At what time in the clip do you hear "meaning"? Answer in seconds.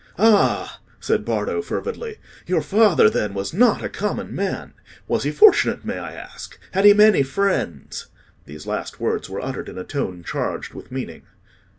10.91-11.21